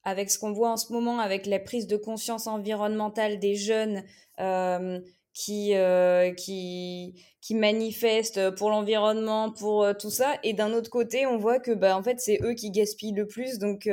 [0.03, 4.03] avec ce qu'on voit en ce moment, avec la prise de conscience environnementale des jeunes
[4.39, 4.99] euh,
[5.33, 10.33] qui, euh, qui, qui manifestent pour l'environnement, pour euh, tout ça.
[10.43, 13.27] Et d'un autre côté, on voit que bah, en fait, c'est eux qui gaspillent le
[13.27, 13.59] plus.
[13.59, 13.87] Donc,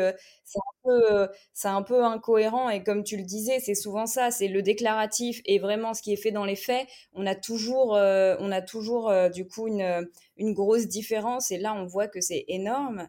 [0.44, 2.71] c'est un, un peu incohérent.
[2.71, 6.12] Et comme tu le disais, c'est souvent ça c'est le déclaratif et vraiment ce qui
[6.12, 6.87] est fait dans les faits.
[7.12, 11.51] On a toujours, on a toujours du coup une, une grosse différence.
[11.51, 13.09] Et là, on voit que c'est énorme.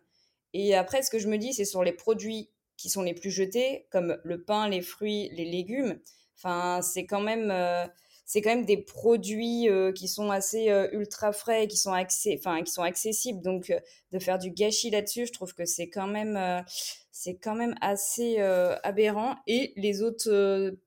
[0.53, 3.29] Et après, ce que je me dis, c'est sur les produits qui sont les plus
[3.29, 5.99] jetés, comme le pain, les fruits, les légumes.
[6.37, 7.85] Enfin, c'est quand même, euh,
[8.25, 12.63] c'est quand même des produits euh, qui sont assez euh, ultra frais, qui sont enfin,
[12.63, 13.41] qui sont accessibles.
[13.41, 13.73] Donc,
[14.13, 16.63] de faire du gâchis là-dessus, je trouve que c'est quand même,
[17.11, 19.35] c'est quand même assez aberrant.
[19.45, 20.77] Et les autres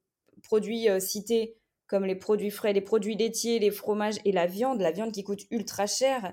[0.43, 1.57] produits cités,
[1.89, 5.25] comme les produits frais, les produits laitiers, les fromages et la viande, la viande qui
[5.25, 6.33] coûte ultra cher,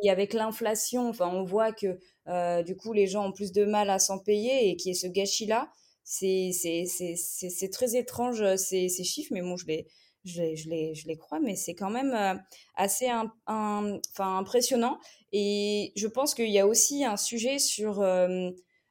[0.00, 1.98] qui, avec l'inflation, enfin, on voit que
[2.30, 4.94] euh, du coup, les gens ont plus de mal à s'en payer et qui est
[4.94, 5.70] ce gâchis-là.
[6.04, 9.86] C'est très étrange euh, ces, ces, chiffres, mais bon, je les,
[10.24, 12.34] je je les, je les crois, mais c'est quand même euh,
[12.76, 13.32] assez un,
[14.18, 14.98] impressionnant.
[15.32, 18.04] Et je pense qu'il y a aussi un sujet sur,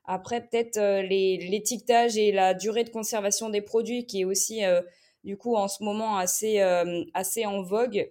[0.05, 4.61] après, peut-être l'étiquetage et la durée de conservation des produits qui est aussi,
[5.25, 6.59] du coup, en ce moment assez,
[7.13, 8.09] assez en vogue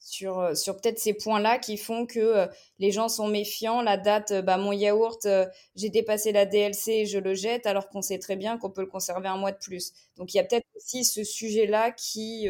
[0.00, 2.46] sur, euh, sur peut-être ces points-là qui font que euh,
[2.78, 3.82] les gens sont méfiants.
[3.82, 5.28] La date, euh, bah, mon yaourt,
[5.76, 8.86] j'ai dépassé la DLC, je le jette, alors qu'on sait très bien qu'on peut le
[8.86, 9.92] conserver un mois de plus.
[10.16, 12.48] Donc il y a peut-être aussi ce sujet-là qui,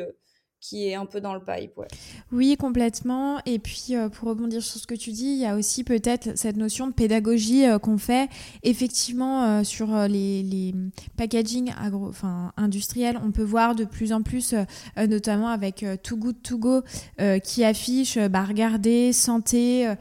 [0.60, 1.76] qui est un peu dans le pipe.
[1.78, 1.88] Ouais.
[2.32, 3.38] Oui, complètement.
[3.46, 6.36] Et puis, euh, pour rebondir sur ce que tu dis, il y a aussi peut-être
[6.36, 8.28] cette notion de pédagogie euh, qu'on fait
[8.62, 10.74] effectivement euh, sur les, les
[11.16, 12.12] packaging agro,
[12.56, 13.18] industriels.
[13.24, 14.54] On peut voir de plus en plus,
[14.96, 16.82] notamment avec Too Good To Go,
[17.42, 19.92] qui affiche bah, regarder, santé,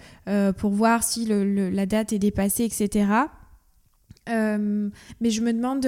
[0.58, 3.08] pour voir si la date est dépassée, etc.
[4.30, 5.86] mais je me demande,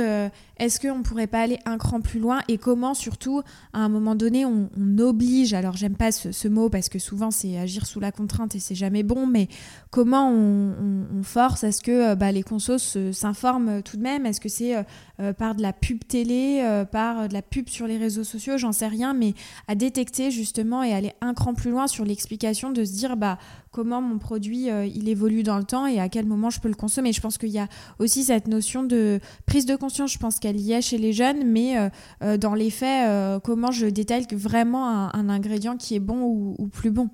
[0.57, 3.41] est-ce qu'on ne pourrait pas aller un cran plus loin et comment surtout
[3.73, 7.57] à un moment donné on, oblige, alors j'aime pas ce, mot parce que souvent c'est
[7.57, 9.47] agir sous la contrainte et c'est jamais bon, mais
[9.89, 11.63] comment on, force?
[11.63, 14.25] À ce que euh, bah, les consos s'informent tout de même?
[14.25, 14.83] Est-ce que c'est euh,
[15.19, 18.71] euh, par de la pub télé, par de la pub sur les réseaux sociaux, j'en
[18.71, 19.33] sais rien, mais
[19.67, 23.37] à détecter justement et aller un cran plus loin sur l'explication de se dire bah
[23.71, 26.75] comment mon produit il évolue dans le temps et à quel moment je peux le
[26.75, 27.13] consommer.
[27.13, 27.67] Je pense qu'il y a
[27.99, 31.45] aussi cette notion de prise de conscience, je pense qu'elle y est chez les jeunes,
[31.45, 31.89] mais euh,
[32.23, 36.67] euh, dans les faits, euh, comment je détaille vraiment un, ingrédient qui est bon ou,
[36.67, 37.09] plus bon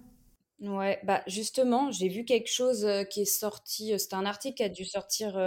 [0.59, 4.69] Ouais, bah justement, j'ai vu quelque chose qui est sorti, c'est un article qui a
[4.69, 5.39] dû sortir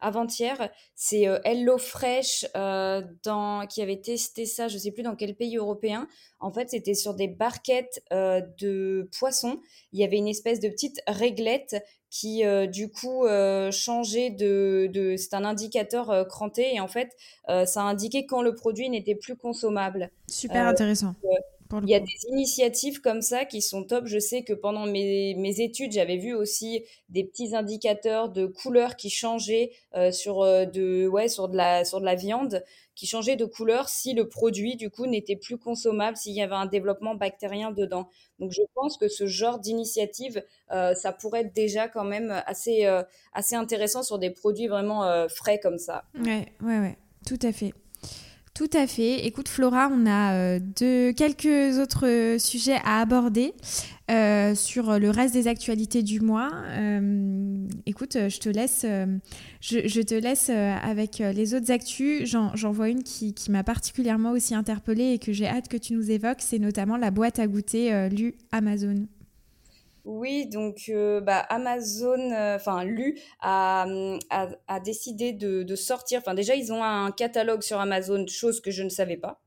[0.00, 6.08] avant-hier, c'est HelloFresh dans, qui avait testé ça, je sais plus dans quel pays européen.
[6.38, 9.60] En fait, c'était sur des barquettes de poissons.
[9.92, 11.76] Il y avait une espèce de petite réglette
[12.10, 16.88] qui euh, du coup euh, changeait de, de c'est un indicateur euh, cranté et en
[16.88, 17.16] fait
[17.66, 20.10] ça indiquait quand le produit n'était plus consommable.
[20.28, 21.14] Super intéressant.
[21.82, 24.06] Il y a des initiatives comme ça qui sont top.
[24.06, 28.96] Je sais que pendant mes, mes études, j'avais vu aussi des petits indicateurs de couleur
[28.96, 29.72] qui changeaient
[30.10, 32.62] sur, de, ouais, sur, de la, sur de la viande
[33.00, 36.54] qui changeait de couleur si le produit, du coup, n'était plus consommable, s'il y avait
[36.54, 38.10] un développement bactérien dedans.
[38.38, 42.84] Donc, je pense que ce genre d'initiative, euh, ça pourrait être déjà quand même assez,
[42.84, 43.02] euh,
[43.32, 46.04] assez intéressant sur des produits vraiment euh, frais comme ça.
[46.14, 47.72] Ouais, ouais, ouais, tout à fait.
[48.60, 49.26] Tout à fait.
[49.26, 53.54] Écoute, Flora, on a de, quelques autres sujets à aborder.
[54.10, 56.50] Euh, sur le reste des actualités du mois.
[56.68, 58.84] Euh, écoute, je te laisse,
[60.50, 62.28] euh, avec les autres actus.
[62.28, 66.10] J'en vois une qui, m'a particulièrement aussi interpellée et que j'ai hâte que tu nous
[66.10, 66.40] évoques.
[66.40, 69.06] C'est notamment la boîte à goûter lu Amazon.
[70.04, 70.90] Oui, donc
[71.22, 73.86] bah, Amazon, enfin Lu, a,
[74.30, 76.20] a, décidé de, sortir.
[76.20, 79.40] Enfin, déjà, ils ont un catalogue sur Amazon, chose que je ne savais pas.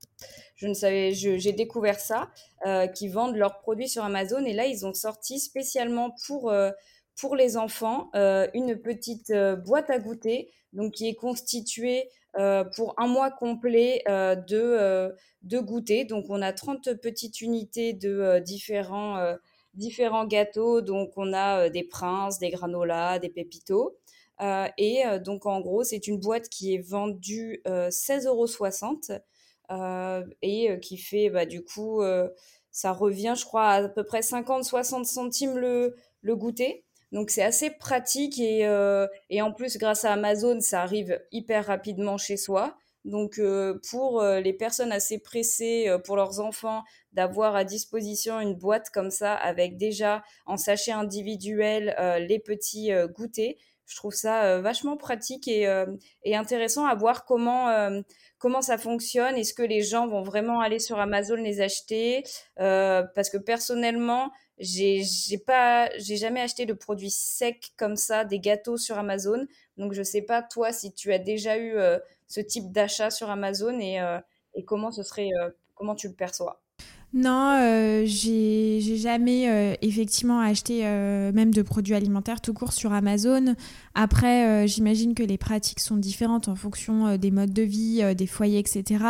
[0.55, 2.29] Je ne savais, j'ai découvert ça,
[2.65, 4.45] euh, qui vendent leurs produits sur Amazon.
[4.45, 6.71] Et là, ils ont sorti spécialement pour, euh,
[7.19, 9.33] pour les enfants euh, une petite
[9.65, 12.09] boîte à goûter, donc qui est constituée
[12.75, 15.13] pour un mois complet de,
[15.43, 16.05] de goûter.
[16.05, 19.35] Donc, on a 30 petites unités de différents,
[19.73, 20.81] différents gâteaux.
[20.81, 23.97] Donc, on a des princes, des granolas, des pépitos.
[24.77, 29.19] et donc, en gros, c'est une boîte qui est vendue 16,60
[29.69, 32.01] euros et qui fait bah, du coup,
[32.71, 36.83] ça revient, je crois, à, peu près 50-60 centimes le, le goûter.
[37.12, 38.67] Donc c'est assez pratique et,
[39.29, 42.75] et en plus grâce à Amazon, ça arrive hyper rapidement chez soi.
[43.05, 43.39] Donc
[43.89, 49.35] pour les personnes assez pressées pour leurs enfants d'avoir à disposition une boîte comme ça
[49.35, 51.95] avec déjà en sachet individuel
[52.27, 55.63] les petits goûters, je trouve ça vachement pratique et,
[56.23, 58.01] et, intéressant à voir comment
[58.37, 59.35] comment ça fonctionne.
[59.35, 62.23] Est-ce que les gens vont vraiment aller sur Amazon les acheter?
[62.55, 65.03] Parce que personnellement, j'ai
[65.45, 69.45] pas j'ai jamais acheté de produits secs comme ça, des gâteaux sur Amazon.
[69.77, 71.75] Donc je sais pas toi si tu as déjà eu
[72.27, 73.99] ce type d'achat sur Amazon et,
[74.55, 75.29] et comment ce serait
[75.75, 76.62] comment tu le perçois?
[77.13, 82.91] Non, euh, j'ai jamais euh, effectivement acheté euh, même de produits alimentaires tout court sur
[82.91, 83.54] Amazon.
[83.93, 88.58] Après, j'imagine que les pratiques sont différentes en fonction des modes de vie, des foyers,
[88.58, 89.04] etc.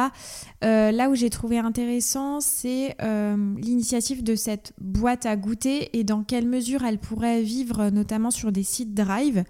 [0.62, 6.48] là où j'ai trouvé intéressant, c'est l'initiative de cette boîte à goûter et dans quelle
[6.48, 9.46] mesure elle pourrait vivre notamment sur des sites Drive.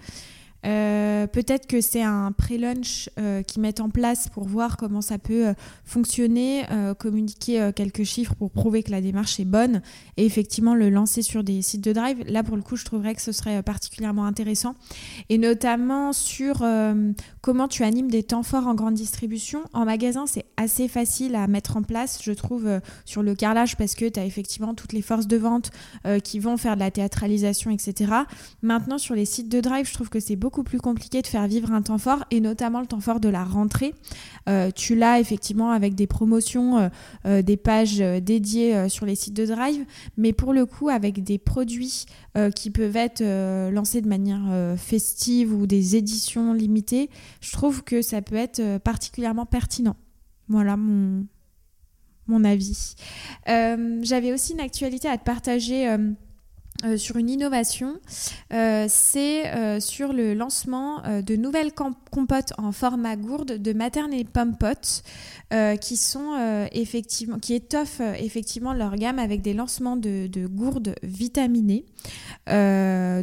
[0.66, 5.18] Euh, peut-être que c'est un pré-lunch euh, qu'ils mettent en place pour voir comment ça
[5.18, 6.64] peut euh, fonctionner,
[7.00, 9.82] communiquer quelques chiffres pour prouver que la démarche est bonne
[10.18, 12.24] et effectivement le lancer sur des sites de drive.
[12.28, 14.76] Là, pour le coup, je trouverais que ce serait particulièrement intéressant
[15.30, 16.66] et notamment sur
[17.42, 19.64] comment tu animes des temps forts en grande distribution.
[19.74, 23.96] En magasin, c'est assez facile à mettre en place, je trouve, sur le carrelage parce
[23.96, 25.72] que tu as effectivement toutes les forces de vente
[26.24, 28.12] qui vont faire de la théâtralisation, etc.
[28.62, 31.48] Maintenant, sur les sites de drive, je trouve que c'est beaucoup plus compliqué de faire
[31.48, 33.96] vivre un temps fort et notamment le temps fort de la rentrée.
[34.48, 36.90] Euh, tu l'as effectivement avec des promotions, euh,
[37.26, 39.84] euh, des pages dédiées sur les sites de Drive,
[40.18, 42.06] mais pour le coup avec des produits
[42.56, 43.24] qui peuvent être
[43.70, 47.10] lancés de manière festive ou des éditions limitées,
[47.42, 49.96] je trouve que ça peut être particulièrement pertinent.
[50.50, 51.26] Voilà mon,
[52.28, 52.96] mon avis.
[53.48, 55.96] J'avais aussi une actualité à te partager
[56.84, 57.96] euh, sur une innovation,
[58.52, 64.24] euh, c'est euh, sur le lancement de nouvelles compotes en format gourde de Materne et
[64.24, 65.02] Pompot
[65.80, 71.86] qui sont effectivement qui étoffent effectivement leur gamme avec des lancements de, de gourdes vitaminées.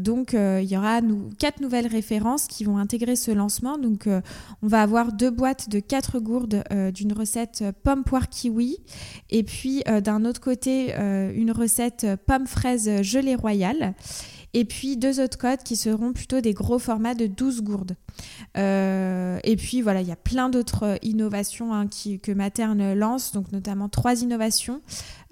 [0.00, 1.00] Donc il y aura
[1.38, 3.78] quatre nouvelles références qui vont intégrer ce lancement.
[3.78, 4.08] Donc
[4.62, 6.62] on va avoir deux boîtes de quatre gourdes
[6.94, 8.78] d'une recette pomme poire kiwi
[9.30, 13.94] et puis d'un autre côté une recette pomme fraise gelée royale
[14.52, 17.96] et puis deux autres codes qui seront plutôt des gros formats de 12 gourdes.
[18.56, 23.52] Euh, et puis voilà, il y a plein d'autres innovations hein, que Materne lance, donc
[23.52, 24.80] notamment trois innovations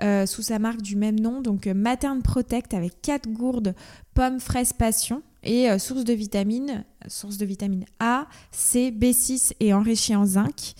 [0.03, 1.41] euh, sous sa marque du même nom.
[1.41, 3.75] Donc Materne Protect avec quatre gourdes
[4.15, 9.73] pommes fraises passion et euh, source de vitamines, source de vitamine A, C, B6 et
[9.73, 10.75] enrichie en zinc.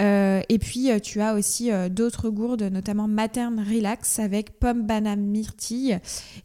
[0.00, 5.20] Euh, et puis euh, tu as aussi d'autres gourdes, notamment Materne Relax avec pomme, banane,
[5.20, 5.98] myrtille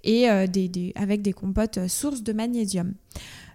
[0.03, 2.93] et avec des compotes sources de magnésium.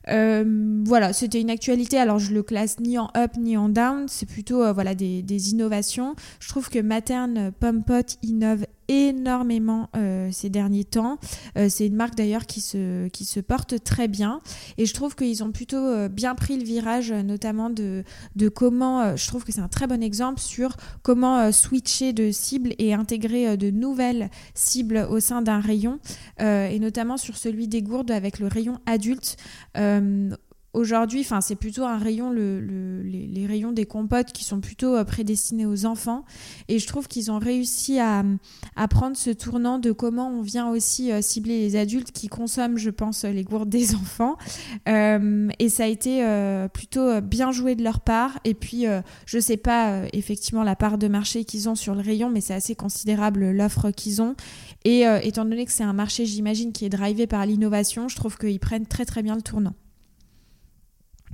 [0.06, 1.98] Voilà, c'était une actualité.
[1.98, 4.06] Alors, je le classe ni en up ni en down.
[4.08, 6.14] C'est plutôt voilà des, des, innovations.
[6.40, 11.18] Je trouve que Materne Pompot innove énormément euh, ces derniers temps.
[11.56, 14.40] Euh, c'est une marque d'ailleurs qui se, qui se porte très bien
[14.78, 18.02] et je trouve qu'ils ont plutôt euh, bien pris le virage notamment de,
[18.36, 22.74] de comment, je trouve que c'est un très bon exemple sur comment switcher de cible
[22.78, 25.98] et intégrer de nouvelles cibles au sein d'un rayon
[26.40, 29.36] et notamment sur celui des gourdes avec le rayon adulte
[30.74, 32.60] Aujourd'hui, enfin, c'est plutôt un rayon, le,
[33.02, 36.24] les, rayons des compotes qui sont plutôt euh, prédestinés aux enfants.
[36.68, 38.22] Et je trouve qu'ils ont réussi à,
[38.90, 42.90] prendre ce tournant de comment on vient aussi euh, cibler les adultes qui consomment, je
[42.90, 44.36] pense, les gourdes des enfants.
[44.88, 46.22] Euh, et ça a été
[46.72, 48.38] plutôt bien joué de leur part.
[48.44, 48.84] Et puis,
[49.24, 52.54] je sais pas effectivement la part de marché qu'ils ont sur le rayon, mais c'est
[52.54, 54.34] assez considérable l'offre qu'ils ont.
[54.84, 58.36] Et étant donné que c'est un marché, j'imagine, qui est drivé par l'innovation, je trouve
[58.36, 59.74] qu'ils prennent très très bien le tournant.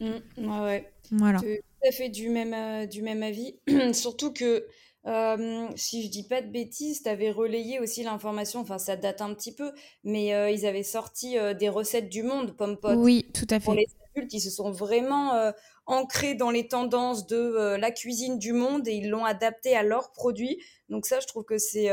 [0.01, 1.41] Mmh, ouais, Voilà.
[1.41, 3.59] Tout à fait du même, euh, du même avis.
[3.93, 4.67] Surtout que,
[5.07, 9.21] euh, si je dis pas de bêtises, tu avais relayé aussi l'information, enfin ça date
[9.21, 9.71] un petit peu,
[10.03, 13.65] mais euh, ils avaient sorti des recettes du monde, pomme Oui, tout à fait.
[13.65, 15.53] Pour les adultes, ils se sont vraiment
[15.87, 20.11] ancrés dans les tendances de la cuisine du monde et ils l'ont adapté à leurs
[20.13, 20.59] produits.
[20.89, 21.91] Donc ça, je trouve que c'est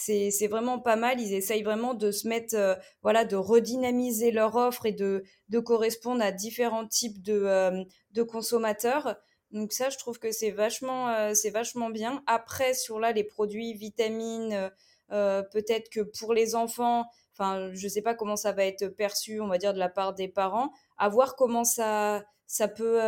[0.00, 1.20] c'est vraiment pas mal.
[1.20, 5.58] Ils essayent vraiment de se mettre, euh, voilà, de redynamiser leur offre et de, de
[5.58, 9.16] correspondre à différents types de, euh, de consommateurs.
[9.50, 12.22] Donc ça, je trouve que c'est vachement, euh, vachement bien.
[12.26, 14.70] Après, sur là, les produits vitamines,
[15.08, 19.48] peut-être que pour les enfants, enfin, je sais pas comment ça va être perçu, on
[19.48, 20.70] va dire, de la part des parents.
[20.98, 23.00] À voir comment ça, ça peut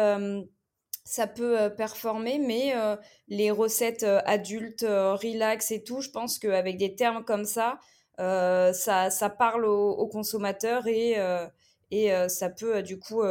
[1.05, 2.75] ça peut performer, mais
[3.29, 7.79] les recettes adultes, relax et tout, je pense qu'avec des termes comme ça,
[8.19, 11.17] ça, ça, parle aux, consommateurs et,
[11.91, 13.23] et ça peut du coup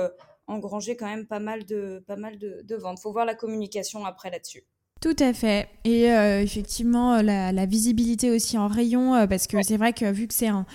[0.48, 2.98] engranger quand même pas mal de, pas mal de, de ventes.
[3.00, 4.64] Il faut voir la communication après là-dessus.
[5.00, 5.70] Tout à fait.
[5.86, 10.48] Et effectivement, la, visibilité aussi en rayon, parce que c'est vrai que vu que c'est
[10.48, 10.66] un,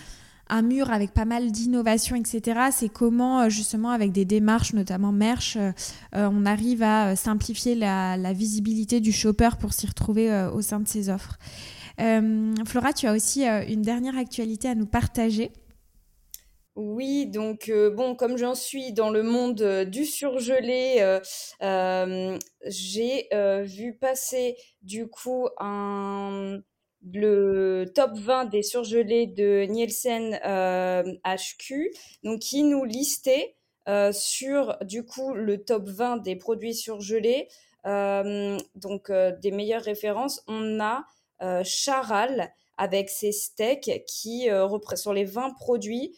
[0.49, 2.61] un mur avec pas mal d'innovations, etc.
[2.73, 5.73] C'est comment euh, justement avec des démarches, notamment Merch, euh,
[6.15, 10.89] euh, on arrive à simplifier la, visibilité du shopper pour s'y retrouver au sein de
[10.89, 11.39] ses offres.
[11.97, 15.53] Flora, tu as aussi une dernière actualité à nous partager.
[16.75, 21.19] Oui, donc bon, comme j'en suis dans le monde du surgelé,
[22.67, 23.29] j'ai
[23.65, 26.59] vu passer du coup un
[27.13, 31.91] le top 20 des surgelés de Nielsen HQ, euh,
[32.25, 33.57] donc qui nous listait
[33.89, 37.49] euh, sur du coup le top 20 des produits surgelés,
[37.87, 40.43] euh, donc des meilleures références.
[40.49, 41.05] On a
[41.65, 44.49] Charal avec ses steaks qui
[44.95, 46.17] sur les 20 produits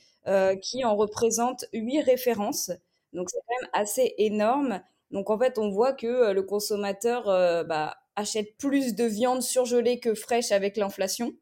[0.62, 2.70] qui en représentent 8 références.
[3.12, 4.80] Donc c'est quand même assez énorme.
[5.10, 7.24] Donc en fait, on voit que le consommateur
[7.66, 11.32] bah, achète plus de viande surgelée que fraîche avec l'inflation.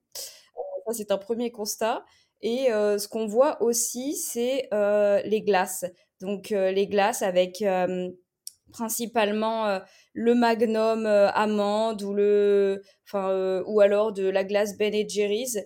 [0.86, 2.04] Ça, c'est un premier constat.
[2.42, 5.86] Et euh, ce qu'on voit aussi, c'est euh, les glaces.
[6.20, 7.64] Donc, euh, les glaces avec
[8.72, 9.80] principalement
[10.12, 12.82] le Magnum amande ou, le,
[13.66, 15.58] ou alors de la glace Ben Jerry's.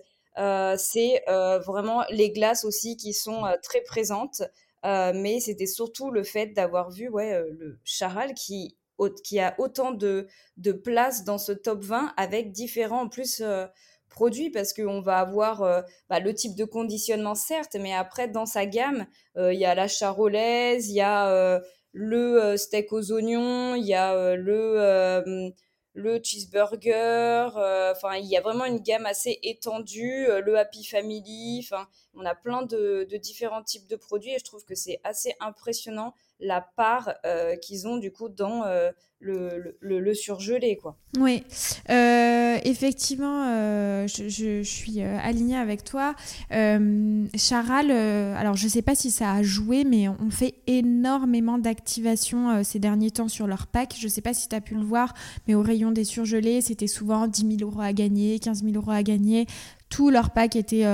[0.77, 4.43] c'est vraiment les glaces aussi qui sont très présentes.
[4.83, 8.77] mais c'était surtout le fait d'avoir vu ouais, le Charal qui
[9.09, 10.27] qui a autant de,
[10.57, 13.65] de place dans ce top 20 avec différents en plus euh,
[14.09, 18.45] produits parce qu'on va avoir euh, bah, le type de conditionnement certes, mais après dans
[18.45, 19.05] sa gamme,
[19.37, 21.59] euh, il y a la charolaise, il y a
[21.93, 25.51] le steak aux oignons, il y a le
[25.93, 27.49] le cheeseburger.
[27.91, 30.25] Enfin, il y a vraiment une gamme assez étendue.
[30.41, 31.59] le Happy Family.
[31.61, 35.01] Enfin, on a plein de, de, différents types de produits et je trouve que c'est
[35.03, 38.89] assez impressionnant la part euh, qu'ils ont du coup dans euh,
[39.19, 40.77] le, le, surgelé.
[40.77, 40.97] Quoi.
[41.19, 41.43] Oui,
[41.91, 43.45] euh, effectivement,
[44.07, 46.15] je, je, suis alignée avec toi.
[46.49, 52.63] Charal, alors je ne sais pas si ça a joué, mais on fait énormément d'activations
[52.63, 53.93] ces derniers temps sur leur pack.
[53.99, 55.13] Je ne sais pas si tu as pu le voir,
[55.47, 58.91] mais au rayon des surgelés, c'était souvent 10 000 euros à gagner, 15 000 euros
[58.91, 59.45] à gagner.
[59.89, 60.85] Tout leur pack était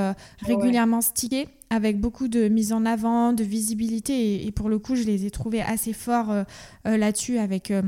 [0.41, 4.45] régulièrement stické avec beaucoup de mise en avant, de visibilité.
[4.45, 6.43] Et, pour le coup, je les ai trouvés assez forts euh,
[6.87, 7.81] euh, là-dessus avec euh,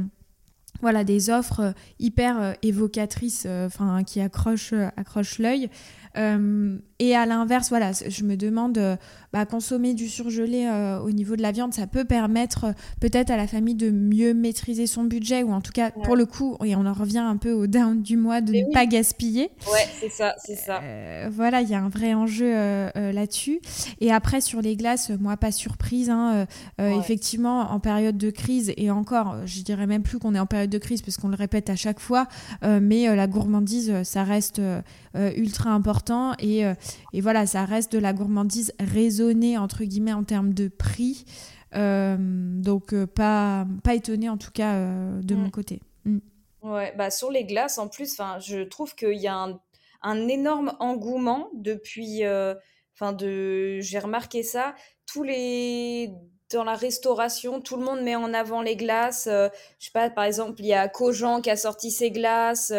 [0.81, 5.69] voilà, des offres hyper évocatrices, enfin qui accrochent, accrochent l'œil.
[6.99, 8.97] Et à l'inverse, voilà, je me demande
[9.31, 13.29] bah, consommer du surgelé euh, au niveau de la viande, ça peut permettre euh, peut-être
[13.29, 16.57] à la famille de mieux maîtriser son budget, ou en tout cas, pour le coup,
[16.65, 19.51] et on en revient un peu au down du mois, de ne pas gaspiller.
[19.71, 20.81] Ouais, c'est ça, c'est ça.
[20.81, 22.49] Euh, voilà, il y a un vrai enjeu
[22.95, 23.59] là-dessus.
[24.01, 26.47] Et après, sur les glaces, moi, pas surprise, hein,
[26.79, 30.69] effectivement, en période de crise, et encore, je dirais même plus qu'on est en période
[30.69, 32.27] de crise, parce qu'on le répète à chaque fois,
[32.63, 34.61] mais la gourmandise, ça reste
[35.35, 36.08] ultra important,
[36.39, 36.63] et,
[37.13, 41.25] et voilà, ça reste de la gourmandise raisonnable entre guillemets en termes de prix.
[41.75, 45.51] Euh, donc euh, pas, pas étonné en tout cas euh, de mon mm.
[45.51, 45.81] côté.
[46.05, 46.19] Mm.
[46.63, 49.59] Ouais, bah sur les glaces en plus, je trouve qu'il y a un,
[50.01, 52.23] un, énorme engouement depuis.
[52.95, 54.75] Enfin, de, j'ai remarqué ça.
[55.05, 56.11] Tous les
[56.51, 59.27] dans la restauration, tout le monde met en avant les glaces.
[59.27, 62.73] je sais pas, par exemple, il y a Cogent qui a sorti ses glaces.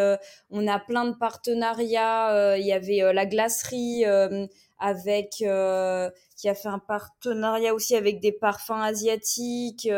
[0.50, 2.56] on a plein de partenariats.
[2.56, 4.04] Il y avait la glacerie
[4.80, 9.88] avec euh, qui a fait un partenariat aussi avec des parfums asiatiques.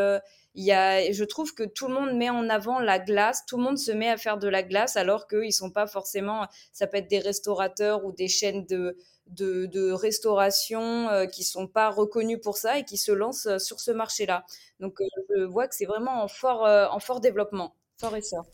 [0.55, 3.45] Euh, il y a, je trouve que tout le monde met en avant la glace,
[3.47, 6.47] tout le monde se met à faire de la glace alors qu'ils sont pas forcément,
[6.73, 8.97] ça peut être des restaurateurs ou des chaînes de,
[9.27, 13.91] de, restauration euh, qui sont pas reconnus pour ça et qui se lancent sur ce
[13.91, 14.45] marché-là.
[14.81, 14.99] Donc
[15.35, 18.47] je vois que c'est vraiment en fort, en fort développement, fort essor.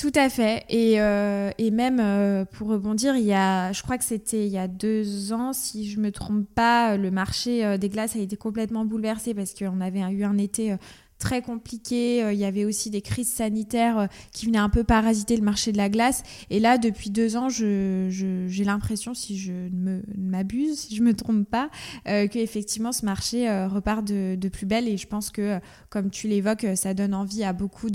[0.00, 0.64] Tout à fait.
[0.70, 4.50] Et, euh, et même euh, pour rebondir, il y a, je crois que c'était il
[4.50, 8.18] y a deux ans, si je me trompe pas, le marché euh, des glaces a
[8.18, 10.74] été complètement bouleversé parce qu'on avait eu un été
[11.20, 12.24] très compliqué.
[12.24, 15.42] Euh, il y avait aussi des crises sanitaires euh, qui venaient un peu parasiter le
[15.42, 16.24] marché de la glace.
[16.50, 21.14] Et là, depuis deux ans, j'ai l'impression, si je ne m'abuse, si je ne me
[21.14, 21.70] trompe pas,
[22.08, 24.88] euh, qu'effectivement, ce marché repart de, de, plus belle.
[24.88, 25.60] Et je pense que,
[25.90, 27.90] comme tu l'évoques, ça donne envie à beaucoup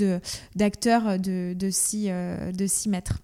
[0.56, 3.20] d'acteurs de, de, de s'y mettre.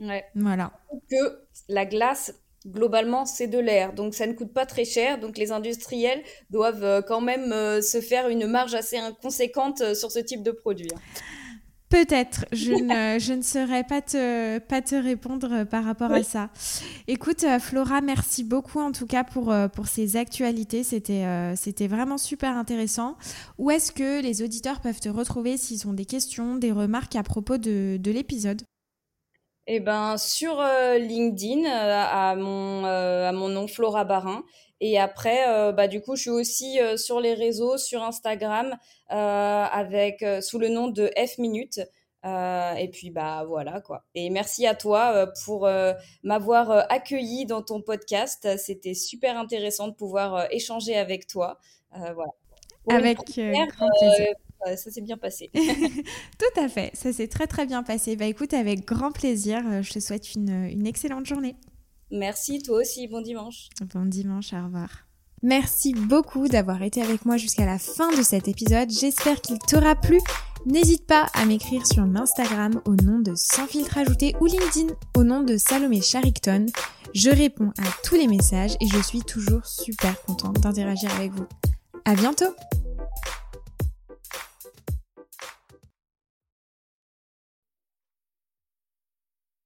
[0.00, 0.24] Ouais.
[0.34, 0.72] Voilà.
[1.10, 2.34] Que la glace
[2.66, 3.92] globalement, c'est de l'air.
[3.92, 5.18] Donc, ça ne coûte pas très cher.
[5.18, 9.94] Donc, les industriels doivent euh, quand même euh, se faire une marge assez conséquente euh,
[9.94, 10.88] sur ce type de produit.
[10.94, 11.00] Hein.
[11.88, 12.72] Peut-être, je
[13.14, 16.50] ne, je ne saurais pas te, pas te répondre par rapport à ça.
[17.06, 20.82] Écoute, Flora, merci beaucoup en tout cas pour, pour ces actualités.
[20.82, 21.24] C'était
[21.56, 23.16] c'était vraiment super intéressant.
[23.56, 27.22] Où est-ce que les auditeurs peuvent te retrouver s'ils ont des questions, des remarques à
[27.22, 28.60] propos de, de l'épisode?
[29.70, 34.42] Eh ben, sur euh, LinkedIn, euh, à, mon, euh, à mon nom Flora Barin.
[34.80, 38.76] Et après, bah, du coup, je suis aussi sur les réseaux, sur Instagram,
[39.08, 41.80] avec, sous le nom de F Minute.
[42.24, 44.04] et puis, bah voilà quoi.
[44.14, 45.68] Et merci à toi pour
[46.22, 48.56] m'avoir accueilli dans ton podcast.
[48.56, 51.58] C'était super intéressant de pouvoir échanger avec toi.
[51.90, 52.30] voilà.
[52.86, 55.50] avec grand plaisir ça s'est bien passé.
[55.54, 58.16] Tout à fait, ça s'est très très bien passé.
[58.16, 61.56] Bah écoute, avec grand plaisir, euh, je te souhaite une, une excellente journée.
[62.10, 63.68] Merci, toi aussi, bon dimanche.
[63.94, 65.08] Bon dimanche, au revoir.
[65.42, 68.90] Merci beaucoup d'avoir été avec moi jusqu'à la fin de cet épisode.
[68.90, 70.18] J'espère qu'il t'aura plu.
[70.66, 75.22] N'hésite pas à m'écrire sur Instagram au nom de Sans filtre ajouté ou LinkedIn au
[75.22, 76.66] nom de Salomé Charicton.
[77.14, 81.46] Je réponds à tous les messages et je suis toujours super contente d'interagir avec vous.
[82.04, 82.54] À bientôt!